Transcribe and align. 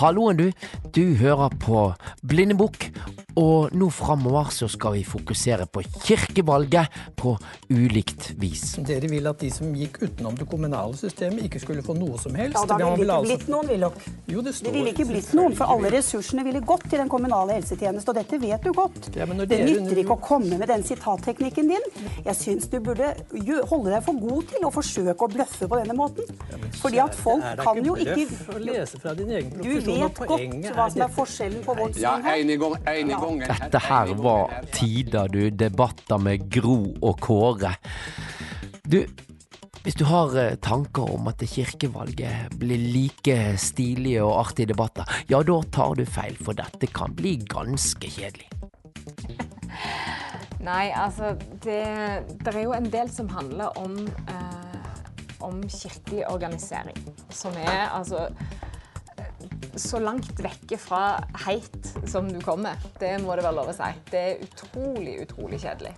Halloen, 0.00 0.38
du. 0.40 0.50
Du 0.96 1.14
hører 1.20 1.52
på 1.60 1.92
Blindebukk. 2.26 2.88
Og 3.38 3.72
nå 3.72 3.88
framover 3.92 4.50
så 4.52 4.68
skal 4.68 4.98
vi 4.98 5.04
fokusere 5.08 5.66
på 5.72 5.82
kirkevalget 6.04 6.92
på 7.16 7.34
ulikt 7.72 8.32
vis. 8.40 8.74
Dere 8.84 9.08
vil 9.08 9.28
at 9.30 9.40
de 9.40 9.48
som 9.52 9.70
gikk 9.76 10.02
utenom 10.02 10.36
det 10.36 10.46
kommunale 10.50 10.96
systemet, 10.98 11.46
ikke 11.48 11.62
skulle 11.62 11.84
få 11.86 11.96
noe 11.96 12.20
som 12.20 12.36
helst? 12.36 12.58
Ja, 12.58 12.66
da 12.68 12.76
ville 12.76 12.96
det 12.96 13.06
ikke 13.06 13.16
altså- 13.16 13.36
blitt 13.36 13.48
noen, 13.48 13.68
Willoch. 13.72 13.94
Jo, 14.28 14.42
det 14.42 14.52
Det 14.62 14.72
ville 14.72 14.92
ikke 14.92 15.06
blitt 15.08 15.32
noen, 15.34 15.56
for 15.56 15.64
alle 15.64 15.90
ressursene 15.90 16.44
ville 16.44 16.60
gått 16.60 16.88
til 16.90 16.98
den 16.98 17.08
kommunale 17.08 17.56
helsetjeneste, 17.56 18.08
og 18.08 18.14
dette 18.14 18.40
vet 18.40 18.62
du 18.62 18.72
godt. 18.72 19.16
Ja, 19.16 19.26
men 19.26 19.38
når 19.38 19.48
det 19.48 19.60
nytter 19.64 19.96
ikke 20.02 20.16
å 20.16 20.20
komme 20.20 20.58
med 20.58 20.68
den 20.68 20.82
sitatteknikken 20.82 21.68
din. 21.68 21.86
Jeg 22.24 22.36
syns 22.36 22.68
du 22.68 22.80
burde 22.80 23.14
holde 23.68 23.90
deg 23.90 24.04
for 24.04 24.12
god 24.12 24.42
til 24.48 24.66
å 24.68 24.72
forsøke 24.72 25.16
å 25.16 25.28
bløffe 25.32 25.68
på 25.68 25.78
denne 25.80 25.96
måten. 25.96 26.24
Fordi 26.82 26.98
at 26.98 27.14
folk 27.14 27.42
kan 27.58 27.84
jo 27.84 27.94
ikke 27.96 28.28
Du 29.62 29.80
vet 29.80 30.18
godt 30.18 30.74
hva 30.74 30.90
som 30.90 31.02
er 31.02 31.08
forskjellen 31.08 31.64
på 31.64 31.76
vårt 31.76 31.96
Ja, 31.96 32.16
syn 32.16 32.22
her. 32.24 32.36
Ja, 32.36 32.42
enig 32.42 32.58
gang, 32.60 32.76
en 32.86 33.10
i 33.10 33.12
gangen. 33.12 33.21
Dette 33.22 33.82
her 33.86 34.14
var 34.18 34.54
tider, 34.74 35.28
du. 35.32 35.42
Debatter 35.50 36.18
med 36.22 36.48
Gro 36.52 36.78
og 37.02 37.20
Kåre. 37.22 37.74
Du, 38.82 38.98
hvis 39.82 39.96
du 39.98 40.04
har 40.06 40.34
eh, 40.38 40.54
tanker 40.62 41.10
om 41.14 41.26
at 41.30 41.42
kirkevalget 41.42 42.54
blir 42.58 42.82
like 42.94 43.38
stilige 43.58 44.22
og 44.22 44.36
artige 44.44 44.70
debatter, 44.70 45.08
ja, 45.30 45.42
da 45.42 45.58
tar 45.74 45.96
du 45.98 46.04
feil, 46.06 46.36
for 46.38 46.58
dette 46.58 46.90
kan 46.94 47.14
bli 47.18 47.36
ganske 47.50 48.10
kjedelig. 48.10 48.50
Nei, 50.62 50.92
altså 50.94 51.32
det, 51.64 51.82
det 52.44 52.52
er 52.54 52.60
jo 52.62 52.74
en 52.76 52.86
del 52.92 53.10
som 53.10 53.30
handler 53.34 53.74
om, 53.82 53.96
eh, 54.30 55.00
om 55.42 55.58
kirkelig 55.66 56.28
organisering. 56.30 56.98
Som 57.34 57.58
er 57.58 57.88
altså 57.90 58.28
så 59.78 60.00
langt 60.02 60.38
vekke 60.42 60.78
fra 60.80 61.20
heit 61.46 61.92
som 62.10 62.28
du 62.30 62.40
kommer. 62.44 62.80
Det 63.00 63.14
må 63.22 63.36
det 63.36 63.44
være 63.46 63.58
lov 63.60 63.72
å 63.72 63.76
si. 63.76 63.88
Det 64.10 64.22
er 64.22 64.44
utrolig, 64.46 65.16
utrolig 65.26 65.60
kjedelig. 65.62 65.94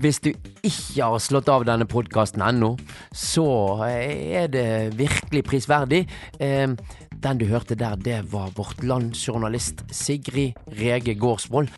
Hvis 0.00 0.20
du 0.22 0.30
ikke 0.62 1.08
har 1.10 1.20
slått 1.20 1.50
av 1.52 1.64
denne 1.68 1.84
podkasten 1.90 2.44
ennå, 2.46 2.76
så 3.12 3.46
er 3.88 4.46
det 4.52 4.68
virkelig 4.96 5.44
prisverdig. 5.48 6.04
Eh, 6.38 6.68
Den 7.20 7.36
du 7.36 7.44
hørte 7.50 7.76
der, 7.76 7.96
det 8.00 8.32
var 8.32 8.54
vårt 8.56 8.80
landsjournalist 8.80 9.82
Sigrid 9.92 10.56
Rege 10.78 11.12
Gårdsvold. 11.20 11.68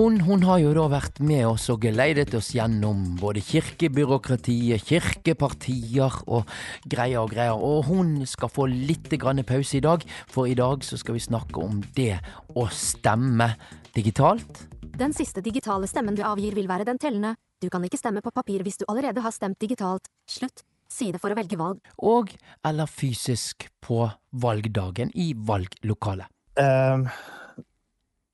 Hun, 0.00 0.14
hun 0.24 0.40
har 0.48 0.56
jo 0.62 0.70
da 0.72 0.86
vært 0.88 1.18
med 1.20 1.42
oss 1.44 1.66
og 1.68 1.82
geleidet 1.84 2.32
oss 2.32 2.46
gjennom 2.54 3.18
både 3.20 3.42
kirkebyråkratiet, 3.44 4.80
kirkepartier 4.88 6.14
og 6.24 6.48
greier 6.88 7.20
og 7.20 7.34
greier. 7.34 7.60
Og 7.60 7.84
hun 7.90 8.14
skal 8.24 8.48
få 8.48 8.64
litt 8.70 9.12
grann 9.20 9.42
pause 9.44 9.76
i 9.76 9.82
dag, 9.84 10.06
for 10.32 10.48
i 10.48 10.54
dag 10.56 10.86
så 10.88 10.96
skal 10.96 11.18
vi 11.18 11.20
snakke 11.20 11.60
om 11.60 11.82
det 11.98 12.14
å 12.56 12.64
stemme 12.72 13.50
digitalt. 13.92 14.62
Den 14.80 15.12
siste 15.12 15.44
digitale 15.44 15.90
stemmen 15.90 16.16
du 16.16 16.24
avgir 16.24 16.56
vil 16.56 16.70
være 16.70 16.86
den 16.88 17.00
tellende. 17.02 17.34
Du 17.60 17.68
kan 17.68 17.84
ikke 17.84 18.00
stemme 18.00 18.24
på 18.24 18.32
papir 18.32 18.64
hvis 18.64 18.80
du 18.80 18.86
allerede 18.88 19.20
har 19.20 19.36
stemt 19.36 19.60
digitalt. 19.60 20.08
Slutt. 20.24 20.64
Side 20.88 21.20
for 21.20 21.28
å 21.28 21.36
velge 21.36 21.60
valg. 21.60 21.84
og 22.00 22.32
eller 22.64 22.88
fysisk 22.88 23.68
på 23.84 24.08
valgdagen 24.32 25.12
i 25.12 25.34
valglokalet. 25.36 26.32
Ehm, 26.56 27.04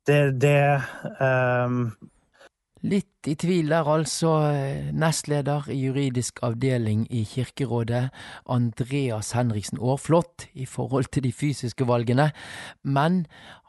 det 0.07 0.41
det 0.43 0.61
um... 1.21 1.91
Litt 2.87 3.27
i 3.27 3.35
tvil 3.35 3.73
er 3.75 3.89
altså. 3.89 4.31
Nestleder 4.95 5.65
i 5.73 5.79
juridisk 5.81 6.39
avdeling 6.47 7.07
i 7.11 7.25
Kirkerådet, 7.27 8.11
Andreas 8.53 9.33
Henriksen 9.35 9.81
Aarflot, 9.81 10.45
i 10.55 10.67
forhold 10.71 11.09
til 11.11 11.25
de 11.25 11.33
fysiske 11.33 11.87
valgene. 11.89 12.29
Men 12.85 13.25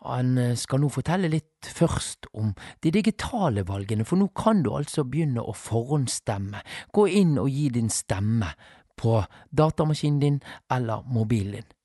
han 0.05 0.37
eh, 0.37 0.57
skal 0.59 0.83
nå 0.83 0.91
fortelle 0.93 1.31
litt 1.31 1.71
først 1.79 2.29
om 2.37 2.51
de 2.83 2.91
digitale 2.93 3.63
valgene, 3.67 4.05
for 4.05 4.19
nå 4.19 4.29
kan 4.37 4.61
du 4.65 4.73
altså 4.75 5.07
begynne 5.07 5.41
å 5.41 5.55
forhåndsstemme. 5.55 6.61
Gå 6.93 7.07
inn 7.07 7.37
og 7.41 7.49
gi 7.49 7.71
din 7.79 7.89
stemme 7.89 8.51
på 8.99 9.21
datamaskinen 9.49 10.21
din 10.21 10.39
eller 10.73 11.07
mobilen 11.07 11.61
din. 11.61 11.76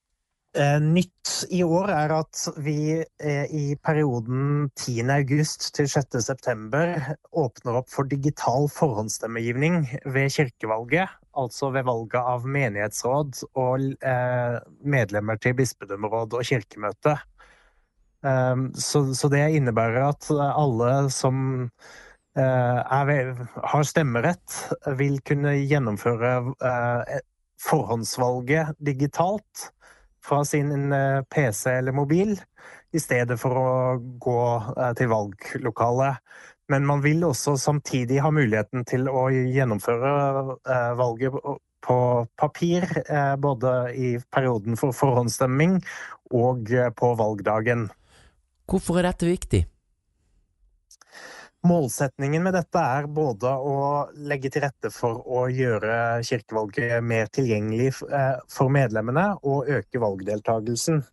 Eh, 0.59 0.79
Nytt 0.83 1.31
i 1.51 1.63
år 1.65 1.91
er 1.93 2.13
at 2.15 2.43
vi 2.63 3.01
eh, 3.01 3.47
i 3.53 3.77
perioden 3.83 4.69
10. 4.77 5.09
august 5.15 5.71
til 5.77 5.89
6. 5.91 6.19
september 6.25 6.95
åpner 7.33 7.81
opp 7.81 7.91
for 7.93 8.09
digital 8.11 8.69
forhåndsstemmegivning 8.73 9.85
ved 10.05 10.33
kirkevalget. 10.37 11.11
Altså 11.39 11.71
ved 11.73 11.87
valget 11.89 12.21
av 12.21 12.47
menighetsråd 12.47 13.43
og 13.57 13.89
eh, 14.05 14.57
medlemmer 14.85 15.41
til 15.41 15.57
bispedømmeråd 15.59 16.39
og 16.39 16.49
kirkemøte. 16.49 17.19
Så, 18.23 19.27
det 19.33 19.41
innebærer 19.57 20.05
at 20.13 20.29
alle 20.31 20.91
som 21.11 21.65
er, 22.39 23.33
har 23.73 23.83
stemmerett, 23.83 24.59
vil 24.95 25.17
kunne 25.27 25.57
gjennomføre 25.59 26.31
forhåndsvalget 27.67 28.79
digitalt 28.79 29.73
fra 30.25 30.45
sin 30.45 30.93
eh, 30.93 31.23
PC 31.23 31.71
eller 31.71 31.93
mobil, 31.93 32.37
i 32.93 33.01
stedet 33.01 33.39
for 33.41 33.59
å 33.59 33.69
gå 34.23 34.41
eh, 34.77 34.93
til 34.99 35.11
valglokalet. 35.13 36.23
Men 36.71 36.87
man 36.89 37.03
vil 37.05 37.25
også 37.27 37.57
samtidig 37.61 38.23
ha 38.25 38.31
muligheten 38.33 38.87
til 38.89 39.11
å 39.11 39.27
gjennomføre 39.33 40.13
eh, 40.63 40.93
valget 40.99 41.37
på 41.83 41.97
papir, 42.39 42.85
både 43.43 43.71
i 43.99 44.13
perioden 44.31 44.79
for 44.79 44.95
forhåndsstemming 44.95 45.81
og 46.31 46.71
på 46.95 47.09
valgdagen. 47.19 47.89
Hvorfor 48.71 49.01
er 49.01 49.09
dette 49.09 49.27
viktig? 49.27 49.65
Målsetningen 51.63 52.43
med 52.43 52.57
dette 52.59 52.81
er 52.83 53.07
både 53.07 53.51
å 53.55 53.75
legge 54.27 54.51
til 54.51 54.65
rette 54.65 54.91
for 54.91 55.21
å 55.23 55.45
gjøre 55.47 56.19
kirkevalget 56.27 57.05
mer 57.07 57.29
tilgjengelig 57.31 57.93
eh, 58.11 58.41
for 58.51 58.73
medlemmene, 58.75 59.29
og 59.47 59.71
øke 59.71 60.01
valgdeltagelsen. 60.03 61.05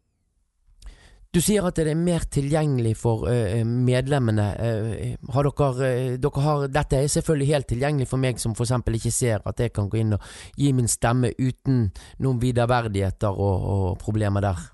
Du 1.29 1.37
sier 1.45 1.61
at 1.69 1.77
det 1.77 1.91
er 1.91 1.99
mer 1.99 2.25
tilgjengelig 2.33 2.95
for 2.97 3.27
eh, 3.29 3.61
medlemmene. 3.61 4.47
Eh, 4.57 5.11
har 5.35 5.51
dere, 5.51 5.91
dere 6.17 6.45
har, 6.47 6.65
dette 6.73 6.97
er 6.97 7.13
selvfølgelig 7.13 7.49
helt 7.51 7.69
tilgjengelig 7.69 8.09
for 8.09 8.23
meg 8.25 8.41
som 8.41 8.57
f.eks. 8.57 8.73
ikke 8.81 9.13
ser 9.13 9.45
at 9.45 9.61
jeg 9.61 9.75
kan 9.75 9.91
gå 9.91 10.01
inn 10.01 10.17
og 10.17 10.25
gi 10.57 10.73
min 10.73 10.89
stemme 10.89 11.29
uten 11.37 11.91
noen 12.25 12.41
viderverdigheter 12.41 13.29
og, 13.29 13.69
og 13.75 13.87
problemer 14.01 14.49
der. 14.49 14.65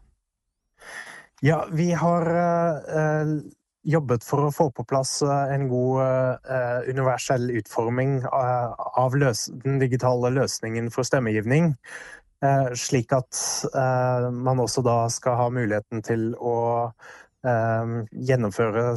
Ja, 1.43 1.65
vi 1.67 1.91
har 1.91 2.31
jobbet 3.85 4.25
for 4.25 4.47
å 4.47 4.53
få 4.53 4.69
på 4.75 4.85
plass 4.89 5.19
eh, 5.25 5.53
en 5.55 5.67
god 5.69 6.01
uh, 6.01 6.85
universell 6.89 7.49
utforming 7.59 8.17
eh, 8.25 8.85
av 9.01 9.17
løs 9.17 9.47
den 9.63 9.79
digitale 9.81 10.31
løsningen 10.33 10.89
for 10.93 11.07
stemmegivning. 11.07 11.73
Uh, 12.43 12.73
slik 12.77 13.13
at 13.15 13.37
uh, 13.75 14.29
man 14.33 14.61
også 14.61 14.83
da 14.85 15.05
skal 15.13 15.39
ha 15.39 15.51
muligheten 15.53 16.03
til 16.05 16.33
å 16.39 16.57
gjennomføre 17.45 18.95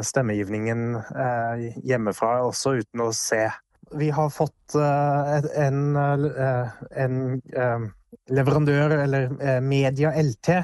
stemmegivningen 0.00 0.94
hjemmefra 1.84 2.38
også 2.46 2.70
uten 2.78 3.02
å 3.04 3.10
se. 3.12 3.42
Vi 4.00 4.08
har 4.16 4.30
fått 4.32 4.76
en, 4.80 5.98
en 6.00 7.18
leverandør, 8.32 8.96
eller 8.96 9.60
Media 9.60 10.14
LT, 10.16 10.56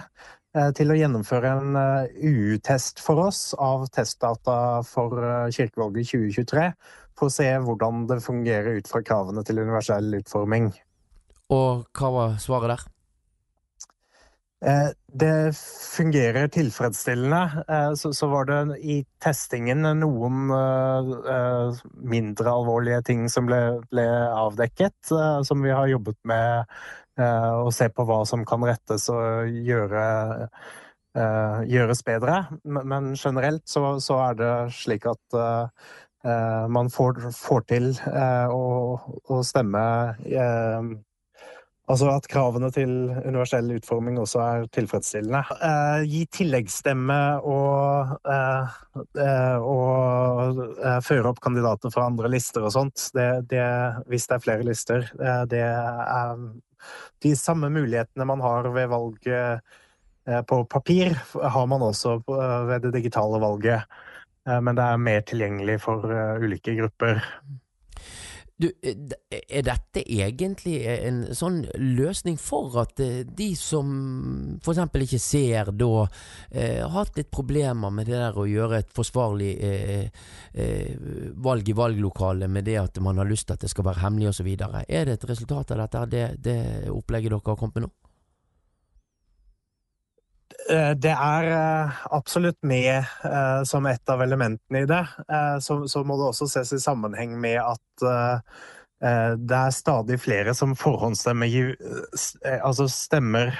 til 0.76 0.92
å 0.92 0.96
gjennomføre 0.96 1.50
en 1.58 1.76
eh, 1.76 2.28
UU-test 2.28 3.02
for 3.04 3.20
oss 3.26 3.52
av 3.60 3.86
testdata 3.92 4.80
for 4.88 5.20
eh, 5.20 5.50
kirkevalget 5.54 6.12
2023, 6.14 6.68
for 7.18 7.28
å 7.28 7.34
se 7.34 7.48
hvordan 7.64 8.06
det 8.08 8.20
fungerer 8.24 8.80
ut 8.80 8.88
fra 8.88 9.02
kravene 9.04 9.44
til 9.44 9.60
universell 9.60 10.20
utforming. 10.20 10.70
Og 11.52 11.84
hva 11.96 12.12
var 12.14 12.38
svaret 12.42 12.74
der? 12.74 12.86
Eh, 14.66 14.90
Det 15.12 15.56
fungerer 15.96 16.48
tilfredsstillende. 16.48 17.64
Eh, 17.68 17.94
Så, 17.94 18.26
var 18.26 18.44
det 18.44 18.78
i 18.82 19.04
testingen 19.20 19.82
noen 20.00 20.50
eh, 20.50 21.78
mindre 21.94 22.50
alvorlige 22.50 23.02
ting 23.02 23.28
som 23.28 23.46
ble, 23.46 23.78
avdekket, 24.34 25.12
som 25.44 25.62
vi 25.62 25.70
har 25.70 25.86
jobbet 25.86 26.18
med 26.24 26.64
å 27.18 27.70
se 27.74 27.88
på 27.90 28.04
hva 28.06 28.20
som 28.26 28.44
kan 28.46 28.62
rettes 28.62 29.08
og 29.10 29.48
gjøre, 29.50 30.02
gjøres 31.66 32.04
bedre. 32.06 32.36
Men 32.62 33.16
generelt 33.18 33.64
så, 33.66 33.98
er 34.22 34.36
det 34.38 34.52
slik 34.76 35.08
at 35.10 35.38
man 36.70 36.90
får, 36.94 37.18
til 37.66 37.90
å, 38.54 39.42
stemme 39.42 39.82
Altså 41.88 42.10
at 42.12 42.26
kravene 42.28 42.68
til 42.72 42.90
universell 43.24 43.70
utforming 43.78 44.18
også 44.20 44.40
er 44.44 44.66
tilfredsstillende. 44.76 45.40
Eh, 45.64 46.02
gi 46.10 46.20
tilleggsstemme 46.36 47.18
og, 47.48 48.12
eh, 48.28 48.74
eh, 49.24 49.56
og 49.64 50.60
eh, 50.76 50.98
føre 51.06 51.32
opp 51.32 51.40
kandidater 51.44 51.92
fra 51.94 52.10
andre 52.10 52.28
lister 52.34 52.66
og 52.68 52.74
sånt, 52.76 53.08
det, 53.16 53.28
det, 53.54 53.64
hvis 54.12 54.28
det 54.28 54.36
er 54.36 54.44
flere 54.44 54.66
lister, 54.68 55.08
eh, 55.16 55.44
det 55.48 55.64
er 55.64 56.42
de 57.24 57.32
samme 57.40 57.70
mulighetene 57.72 58.26
man 58.28 58.44
har 58.44 58.68
ved 58.74 58.92
valget 58.92 59.64
på 60.46 60.58
papir 60.68 61.14
har 61.32 61.66
man 61.66 61.80
også 61.80 62.18
ved 62.28 62.82
det 62.84 62.90
digitale 62.98 63.40
valget, 63.40 63.96
men 64.44 64.76
det 64.76 64.84
er 64.84 65.00
mer 65.00 65.22
tilgjengelig 65.24 65.78
for 65.80 66.04
ulike 66.44 66.74
grupper. 66.76 67.22
Du, 68.58 68.66
eh, 68.82 68.96
er 69.30 69.62
dette 69.62 70.02
egentlig 70.02 70.80
en 70.90 71.20
sånn 71.36 71.60
løsning 71.78 72.38
for 72.42 72.74
at 72.82 72.98
eh, 72.98 73.20
de 73.22 73.52
som 73.54 73.92
f.eks. 74.58 74.80
ikke 75.04 75.20
ser 75.22 75.70
da, 75.78 76.08
eh, 76.50 76.80
har 76.82 76.90
hatt 76.96 77.20
litt 77.20 77.30
problemer 77.30 77.94
med 77.94 78.10
det 78.10 78.18
der 78.18 78.34
å 78.34 78.48
gjøre 78.50 78.82
et 78.82 78.90
forsvarlig 78.94 79.52
eh, 79.62 80.10
eh, 80.58 80.90
valg 81.38 81.70
i 81.70 81.76
valglokalet 81.78 82.50
med 82.50 82.66
det 82.66 82.80
at 82.82 82.98
man 83.04 83.22
har 83.22 83.30
lyst 83.30 83.46
til 83.46 83.54
at 83.54 83.62
det 83.62 83.70
skal 83.70 83.86
være 83.86 84.02
hemmelig 84.02 84.32
osv. 84.32 84.50
Er 84.50 85.06
det 85.06 85.20
et 85.20 85.30
resultat 85.30 85.76
av 85.76 85.84
dette, 85.84 86.04
det, 86.10 86.26
det 86.42 86.58
opplegget 86.90 87.30
dere 87.30 87.44
har 87.46 87.62
kommet 87.62 87.78
med 87.78 87.86
nå? 87.86 87.94
Eh, 90.68 90.90
det 91.00 91.12
er 91.14 91.46
eh, 91.48 92.00
absolutt 92.12 92.58
med 92.66 92.98
eh, 93.24 93.60
som 93.68 93.86
et 93.88 94.12
av 94.12 94.22
elementene 94.22 94.82
i 94.84 94.88
det. 94.88 95.04
Så, 95.64 96.02
må 96.04 96.18
det 96.18 96.28
også 96.28 96.48
ses 96.50 96.74
i 96.76 96.82
sammenheng 96.82 97.38
med 97.40 97.60
at 97.62 98.08
det 98.98 99.54
er 99.54 99.70
stadig 99.70 100.16
flere 100.18 100.50
som 100.58 100.72
forhåndsstemmer 100.74 101.76
altså 102.66 102.88
stemmer 102.90 103.52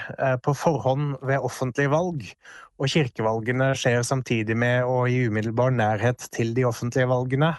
på 0.43 0.51
forhånd 0.51 1.13
ved 1.23 1.45
offentlige 1.47 1.93
valg. 1.93 2.25
Og 2.75 2.91
kirkevalgene 2.91 3.69
skjer 3.79 4.03
samtidig 4.03 4.57
med 4.59 4.83
og 4.83 5.07
i 5.07 5.21
umiddelbar 5.31 5.71
nærhet 5.71 6.27
til 6.35 6.51
de 6.57 6.67
offentlige 6.67 7.07
valgene. 7.07 7.53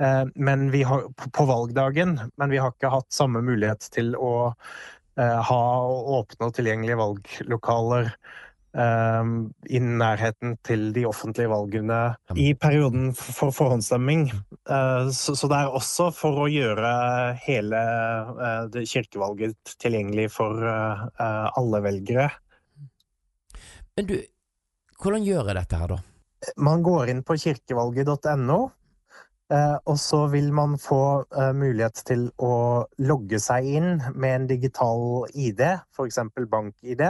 Har, 0.00 1.04
på 1.36 1.44
valgdagen, 1.44 2.16
men 2.40 2.54
vi 2.54 2.62
har 2.62 2.72
ikke 2.72 2.94
hatt 2.96 3.12
samme 3.12 3.44
mulighet 3.44 3.84
til 3.92 4.14
å 4.16 4.54
ha 5.20 5.62
åpne 6.20 6.48
og 6.48 6.56
tilgjengelige 6.56 7.02
valglokaler 7.02 8.14
i 8.70 9.78
nærheten 9.82 10.54
til 10.62 10.92
de 10.94 11.02
offentlige 11.08 11.50
valgene 11.50 11.98
i 12.38 12.52
perioden 12.54 13.10
for 13.16 13.50
forhåndsstemming. 13.50 14.28
Uh, 14.70 15.10
så, 15.10 15.34
så, 15.34 15.48
det 15.50 15.58
er 15.58 15.74
også 15.74 16.10
for 16.14 16.44
å 16.44 16.50
gjøre 16.50 16.92
hele 17.42 17.80
uh, 18.38 18.78
kirkevalget 18.86 19.74
tilgjengelig 19.82 20.28
for 20.36 20.62
uh, 20.62 21.08
alle 21.58 21.82
velgere. 21.82 22.28
Men 23.98 24.06
du, 24.06 24.16
hvordan 25.02 25.26
gjør 25.26 25.50
jeg 25.50 25.58
dette 25.58 25.82
her, 25.82 25.96
da? 25.96 26.02
Man 26.56 26.86
går 26.86 27.10
inn 27.12 27.24
på 27.26 27.36
kirkevalget.no. 27.40 28.60
Og 29.50 29.96
så 29.98 30.18
vil 30.30 30.52
man 30.54 30.76
få 30.78 31.26
mulighet 31.58 32.04
til 32.06 32.28
å 32.38 32.86
logge 33.02 33.40
seg 33.42 33.66
inn 33.66 33.88
med 34.14 34.34
en 34.36 34.44
digital 34.46 35.24
ID, 35.34 35.64
f.eks. 35.90 36.20
bank-ID. 36.52 37.02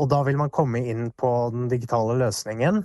Og 0.00 0.08
da 0.08 0.22
vil 0.24 0.38
man 0.40 0.52
komme 0.52 0.80
inn 0.88 1.10
på 1.12 1.30
den 1.52 1.68
digitale 1.68 2.16
løsningen. 2.20 2.84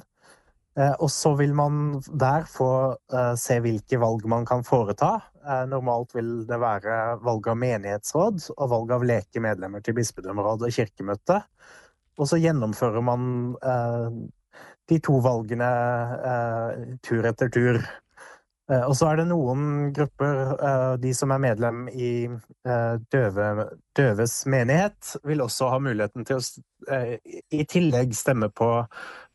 Eh, 0.76 0.92
og 1.00 1.10
så 1.12 1.32
vil 1.40 1.54
man 1.56 2.02
der 2.12 2.44
få 2.52 2.70
eh, 3.14 3.34
se 3.40 3.62
hvilke 3.64 4.00
valg 4.02 4.26
man 4.28 4.44
kan 4.48 4.66
foreta. 4.68 5.14
Eh, 5.40 5.64
normalt 5.72 6.12
vil 6.18 6.42
det 6.50 6.60
være 6.60 6.98
valg 7.24 7.48
av 7.48 7.60
menighetsråd 7.62 8.50
og 8.58 8.72
valg 8.74 8.92
av 8.98 9.06
leke 9.08 9.44
medlemmer 9.44 9.84
til 9.86 9.96
bispedømmeråd 9.96 10.68
og 10.68 10.76
kirkemøte. 10.76 11.40
Og 12.20 12.28
så 12.28 12.40
gjennomfører 12.40 13.04
man 13.04 13.24
de 14.88 14.98
to 15.04 15.18
valgene 15.20 15.68
tur 17.04 17.28
etter 17.28 17.50
tur. 17.52 17.82
Eh, 18.72 18.82
og 18.82 18.96
så 18.98 19.12
er 19.12 19.20
det 19.22 19.28
noen 19.30 19.92
grupper, 19.94 20.40
eh, 20.56 20.94
de 21.02 21.12
som 21.18 21.34
er 21.34 21.44
medlem 21.44 21.84
i 21.94 22.14
eh, 22.26 22.96
døve, 23.14 23.68
døves 23.98 24.40
menighet, 24.50 25.16
vil 25.24 25.44
også 25.46 25.70
ha 25.74 25.82
muligheten 25.84 26.26
til 26.26 26.42
å 26.42 26.46
i 26.86 27.64
tillegg 27.66 28.12
stemme 28.14 28.52
på 28.54 28.68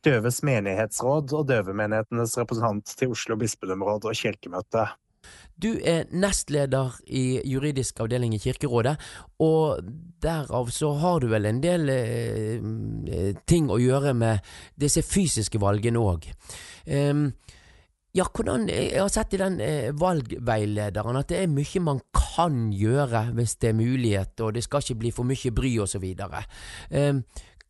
døves 0.06 0.36
menighetsråd 0.46 1.32
og 1.34 1.48
døvemenighetenes 1.48 2.36
representant 2.38 2.92
til 3.00 3.16
Oslo 3.16 3.34
bispedømmeråd 3.40 4.06
og 4.06 4.18
kirkemøte. 4.20 4.84
Du 5.60 5.74
er 5.84 6.06
nestleder 6.16 6.94
i 7.04 7.40
juridisk 7.44 8.00
avdeling 8.00 8.32
i 8.34 8.40
Kirkerådet, 8.40 8.94
og 9.44 9.82
derav 10.22 10.70
så 10.72 10.94
har 11.02 11.20
du 11.20 11.28
vel 11.32 11.48
en 11.50 11.60
del 11.60 11.90
eh, 11.92 13.34
ting 13.50 13.68
å 13.68 13.80
gjøre 13.80 14.14
med 14.16 14.46
disse 14.80 15.04
fysiske 15.04 15.60
valgene 15.60 16.00
òg. 16.00 16.30
Um, 16.86 17.26
ja, 18.14 18.24
hvordan 18.26 18.68
Jeg 18.68 18.98
har 18.98 19.08
sett 19.12 19.34
i 19.34 19.38
den 19.38 19.60
eh, 19.62 19.92
valgveilederen 19.94 21.20
at 21.20 21.28
det 21.30 21.42
er 21.42 21.52
mye 21.52 21.84
man 21.84 22.00
kan 22.16 22.72
gjøre 22.74 23.30
hvis 23.36 23.56
det 23.62 23.70
er 23.70 23.78
mulighet, 23.78 24.40
og 24.40 24.54
det 24.54 24.64
skal 24.66 24.82
ikke 24.82 24.98
bli 25.04 25.14
for 25.14 25.28
mye 25.28 25.54
bry 25.54 25.76
osv. 25.84 26.04
Eh, 26.90 27.14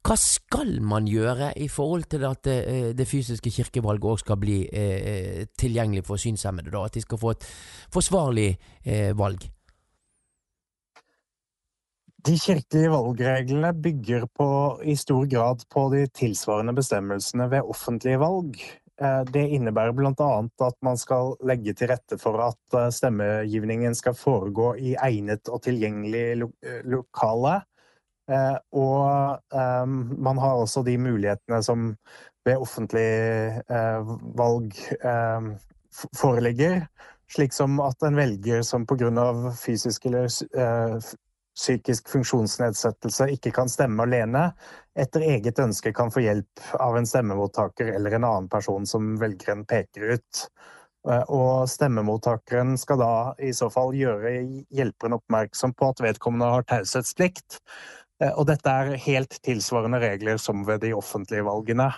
hva 0.01 0.17
skal 0.17 0.79
man 0.81 1.05
gjøre 1.09 1.53
i 1.61 1.69
forhold 1.69 2.09
til 2.09 2.25
at 2.25 2.45
det, 2.45 2.59
eh, 2.69 2.91
det 2.97 3.09
fysiske 3.09 3.53
kirkevalget 3.53 4.09
òg 4.09 4.19
skal 4.23 4.41
bli 4.41 4.63
eh, 4.73 5.47
tilgjengelig 5.59 6.07
for 6.07 6.17
synshemmede? 6.17 6.73
Da? 6.73 6.87
At 6.89 6.95
de 6.95 7.05
skal 7.05 7.21
få 7.21 7.35
et 7.37 7.45
forsvarlig 7.93 8.57
eh, 8.85 9.13
valg? 9.19 9.45
De 12.27 12.37
kirkelige 12.37 12.91
valgreglene 12.93 13.75
bygger 13.83 14.27
på, 14.37 14.81
i 14.85 14.97
stor 14.97 15.29
grad 15.29 15.65
på 15.73 15.87
de 15.93 16.07
tilsvarende 16.07 16.75
bestemmelsene 16.77 17.51
ved 17.51 17.61
offentlige 17.65 18.21
valg. 18.21 18.57
Eh, 19.01 19.23
det 19.33 19.47
innebærer 19.57 19.95
bl.a. 19.97 20.31
at 20.67 20.77
man 20.85 20.99
skal 21.01 21.35
legge 21.49 21.75
til 21.77 21.91
rette 21.93 22.19
for 22.21 22.41
at 22.45 22.77
eh, 22.77 22.91
stemmegivningen 22.93 23.97
skal 23.97 24.17
foregå 24.19 24.75
i 24.77 24.95
egnet 25.01 25.49
og 25.49 25.63
tilgjengelig 25.67 26.25
lo 26.43 26.51
lokale. 26.85 27.61
Og 28.31 29.41
man 30.23 30.39
har 30.39 30.61
også 30.61 30.85
de 30.87 30.93
mulighetene 31.03 31.57
som 31.67 31.89
ved 32.47 32.63
offentlig 32.63 33.59
valg 34.39 34.77
foreligger, 36.15 36.85
slik 37.35 37.57
som 37.57 37.81
at 37.83 38.07
en 38.07 38.21
velger 38.21 38.63
som 38.63 38.87
pga. 38.87 39.11
fysisk 39.59 40.07
eller 40.07 40.31
psykisk 41.61 42.09
funksjonsnedsettelse 42.09 43.29
ikke 43.37 43.53
kan 43.55 43.69
stemme 43.69 44.07
alene, 44.07 44.51
etter 44.99 45.25
eget 45.37 45.61
ønske 45.61 45.93
kan 45.97 46.13
få 46.13 46.25
hjelp 46.25 46.65
av 46.81 46.97
en 46.97 47.09
stemmemottaker 47.09 47.93
eller 47.95 48.17
en 48.17 48.27
annen 48.27 48.51
person 48.53 48.89
som 48.89 49.13
velgeren 49.21 49.67
peker 49.69 50.17
ut. 50.17 50.45
Eh, 51.09 51.25
og 51.33 51.69
stemmemottakeren 51.71 52.77
skal 52.81 53.01
da 53.01 53.15
i 53.41 53.53
så 53.57 53.71
fall 53.73 53.95
gjøre 53.97 54.35
hjelperen 54.73 55.17
oppmerksom 55.17 55.73
på 55.77 55.93
at 55.93 56.05
vedkommende 56.05 56.51
har 56.57 56.69
taushetsplikt. 56.69 57.61
Eh, 58.21 58.33
og 58.35 58.49
dette 58.51 58.69
er 58.71 59.01
helt 59.07 59.41
tilsvarende 59.45 60.01
regler 60.03 60.41
som 60.41 60.67
ved 60.69 60.85
de 60.85 60.95
offentlige 60.97 61.47
valgene. 61.47 61.91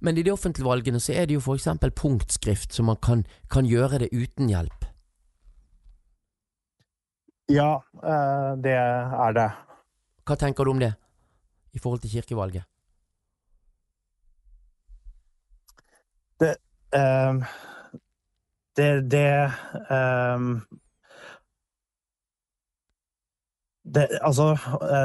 Men 0.00 0.16
i 0.16 0.24
de 0.24 0.32
offentlige 0.32 0.68
valgene 0.68 1.00
så 1.00 1.12
er 1.12 1.28
det 1.28 1.36
jo 1.36 1.44
f.eks. 1.44 1.68
punktskrift, 1.96 2.72
så 2.72 2.82
man 2.82 2.96
kan, 3.04 3.26
kan 3.52 3.68
gjøre 3.68 4.04
det 4.04 4.12
uten 4.12 4.48
hjelp. 4.48 4.77
Ja, 7.48 7.82
eh, 8.04 8.50
det 8.60 8.74
er 8.76 9.36
det. 9.36 9.48
Hva 10.28 10.36
tenker 10.36 10.68
du 10.68 10.74
om 10.74 10.82
det, 10.82 10.90
i 11.72 11.80
forhold 11.80 12.02
til 12.02 12.12
kirkevalget? 12.18 12.66
Det 16.38 16.52
um, 16.94 17.40
Det, 18.76 18.90
det, 19.10 19.50
um, 19.90 20.60
det 23.82 24.04
Altså, 24.20 24.52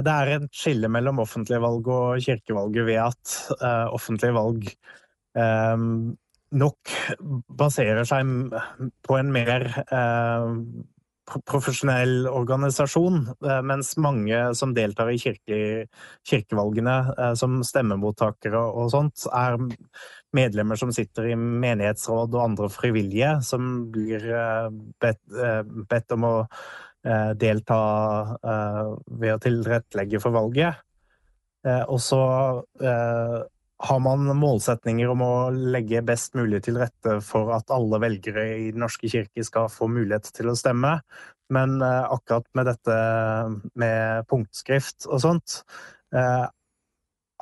det 0.06 0.14
er 0.14 0.34
et 0.36 0.50
skille 0.52 0.92
mellom 0.92 1.24
offentlige 1.24 1.62
valg 1.64 1.88
og 1.88 2.22
kirkevalget 2.22 2.86
ved 2.86 3.00
at 3.08 3.38
uh, 3.64 3.88
offentlige 3.96 4.36
valg 4.36 4.68
um, 5.40 6.18
nok 6.52 6.92
baserer 7.58 8.04
seg 8.06 8.28
på 9.08 9.18
en 9.18 9.32
mer 9.34 9.66
uh, 9.88 10.60
profesjonell 11.26 12.28
organisasjon, 12.28 13.28
eh, 13.46 13.62
mens 13.64 13.94
mange 13.98 14.40
som 14.56 14.74
deltar 14.76 15.12
i 15.14 15.20
kirke, 15.22 15.60
kirkevalgene 16.28 16.96
eh, 17.14 17.34
som 17.40 17.62
stemmemottakere 17.66 18.60
og 18.60 18.92
sånt, 18.92 19.26
er 19.32 19.58
medlemmer 20.36 20.80
som 20.80 20.92
sitter 20.96 21.32
i 21.32 21.38
menighetsråd 21.40 22.34
og 22.36 22.44
andre 22.44 22.70
frivillige, 22.74 23.38
som 23.46 23.88
blir 23.94 24.26
eh, 24.28 24.70
bedt, 25.04 25.22
bedt 25.90 26.18
om 26.18 26.28
å 26.30 26.36
delta 27.36 27.78
ved 28.40 29.34
å 29.34 29.40
tilrettelegge 29.44 30.22
for 30.24 30.32
valget. 30.32 30.78
Og 31.92 32.00
så 32.00 32.20
har 33.84 34.00
man 34.00 34.30
målsetninger 34.40 35.10
om 35.12 35.22
å 35.26 35.34
legge 35.52 36.04
best 36.08 36.38
mulig 36.40 36.62
til 36.64 36.78
rette 36.80 37.18
for 37.26 37.52
at 37.56 37.72
alle 37.74 38.00
velgere 38.00 38.46
i 38.56 38.72
Den 38.72 38.84
norske 38.86 39.10
kirke 39.12 39.44
skal 39.44 39.68
få 39.72 39.90
mulighet 39.92 40.30
til 40.36 40.52
å 40.52 40.58
stemme, 40.58 40.96
men 41.54 41.82
eh, 41.84 42.14
akkurat 42.16 42.48
med 42.56 42.70
dette 42.72 42.98
med 43.80 44.30
punktskrift 44.32 45.10
og 45.10 45.20
sånt 45.26 45.58
eh, 46.16 46.46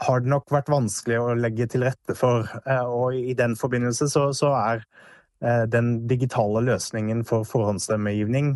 har 0.02 0.24
det 0.24 0.32
nok 0.34 0.50
vært 0.50 0.72
vanskelig 0.74 1.20
å 1.22 1.38
legge 1.38 1.68
til 1.70 1.86
rette 1.86 2.18
for. 2.18 2.50
Eh, 2.66 2.90
og 2.90 3.14
i 3.20 3.38
den 3.38 3.54
forbindelse 3.60 4.10
så, 4.10 4.32
så 4.34 4.54
er 4.58 4.86
den 5.74 6.04
digitale 6.06 6.62
løsningen 6.62 7.24
for 7.26 7.48
forhåndsstemmegivning 7.50 8.52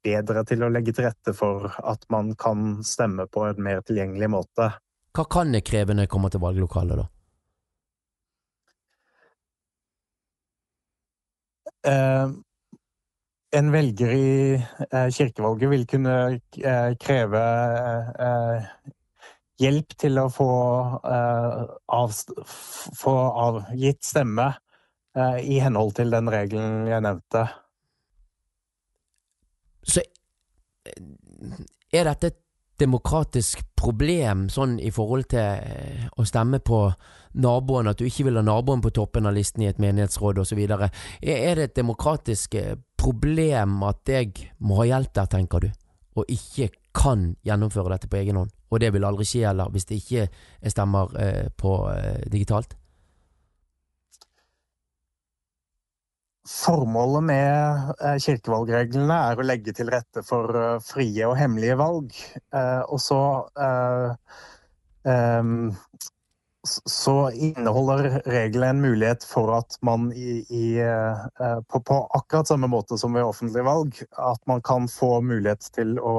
bedre 0.00 0.44
til 0.48 0.62
å 0.64 0.70
legge 0.72 0.94
til 0.96 1.04
rette 1.04 1.34
for 1.36 1.66
at 1.76 2.06
man 2.08 2.30
kan 2.40 2.78
stemme 2.88 3.26
på 3.28 3.42
en 3.44 3.60
mer 3.66 3.82
tilgjengelig 3.84 4.30
måte. 4.32 4.70
Hva 5.16 5.24
kan 5.26 5.50
jeg 5.56 5.64
kreve 5.66 5.94
når 5.94 6.06
jeg 6.06 6.12
kommer 6.12 6.30
til 6.30 6.42
valglokalet, 6.44 7.00
da? 7.00 7.06
Eh, 11.90 12.32
en 13.58 13.70
velger 13.72 14.10
i 14.14 14.32
eh, 14.54 15.08
kirkevalget 15.16 15.70
vil 15.72 15.86
kunne 15.90 16.16
eh, 16.60 16.90
kreve 17.00 17.40
eh, 18.26 18.66
hjelp 19.60 19.96
til 19.98 20.20
å 20.22 20.28
få, 20.32 20.50
eh, 21.10 21.64
avst- 21.96 22.34
få 23.00 23.14
avgitt 23.46 24.04
stemme 24.06 24.46
eh, 25.16 25.40
i 25.42 25.58
henhold 25.64 25.96
til 25.98 26.12
den 26.14 26.30
regelen 26.32 26.86
jeg 26.92 27.04
nevnte. 27.08 27.46
Så 29.82 30.04
er 30.84 32.06
dette 32.12 32.30
et 32.30 32.38
demokratisk 32.80 33.62
problem 33.78 34.48
sånn 34.52 34.78
i 34.82 34.90
forhold 34.94 35.30
til 35.32 35.40
eh, 35.40 36.06
å 36.16 36.26
stemme 36.28 36.60
på 36.64 36.82
naboen, 37.40 37.90
at 37.90 38.00
du 38.00 38.06
ikke 38.08 38.26
vil 38.28 38.40
ha 38.40 38.44
naboen 38.44 38.82
på 38.84 38.92
toppen 38.96 39.28
av 39.28 39.36
listen 39.36 39.64
i 39.64 39.70
et 39.70 39.80
menighetsråd 39.82 40.42
osv. 40.42 40.60
Er 40.66 41.60
det 41.60 41.68
et 41.68 41.76
demokratisk 41.78 42.56
eh, 42.60 42.74
problem 43.00 43.80
at 43.88 44.10
jeg 44.10 44.50
må 44.58 44.80
ha 44.82 44.88
hjelp 44.94 45.14
der, 45.16 45.30
tenker 45.30 45.64
du, 45.64 45.70
og 46.18 46.32
ikke 46.32 46.70
kan 46.96 47.30
gjennomføre 47.46 47.94
dette 47.94 48.10
på 48.10 48.20
egen 48.20 48.40
hånd? 48.42 48.52
Og 48.70 48.82
det 48.82 48.92
vil 48.94 49.06
aldri 49.06 49.26
skje 49.26 49.46
heller, 49.48 49.70
hvis 49.72 49.88
det 49.88 50.02
ikke 50.02 50.26
er 50.28 50.74
stemmer 50.74 51.16
eh, 51.20 51.48
på 51.56 51.78
digitalt? 52.30 52.79
Formålet 56.48 57.22
med 57.28 57.90
eh, 58.00 58.16
kirkevalgreglene 58.24 59.16
er 59.30 59.38
å 59.40 59.44
legge 59.44 59.74
til 59.76 59.90
rette 59.92 60.22
for 60.24 60.48
eh, 60.56 60.78
frie 60.82 61.26
og 61.28 61.36
hemmelige 61.36 61.76
valg. 61.76 62.14
Eh, 62.56 62.80
Og 62.88 63.00
så 63.04 63.18
eh, 63.60 64.14
em, 65.12 65.50
s- 66.64 66.80
så 66.88 67.14
inneholder 67.36 68.08
reglene 68.24 68.70
en 68.72 68.80
mulighet 68.86 69.26
for 69.28 69.52
at 69.58 69.76
man 69.84 70.08
i, 70.16 70.40
i, 70.48 70.64
på, 71.68 71.80
på 71.84 71.98
akkurat 72.16 72.48
samme 72.48 72.68
måte 72.72 72.96
som 73.00 73.12
ved 73.16 73.24
offentlige 73.28 73.64
valg, 73.68 74.00
at 74.16 74.40
man 74.48 74.60
kan 74.64 74.88
få 74.92 75.18
mulighet 75.24 75.68
til 75.76 75.98
å 76.00 76.16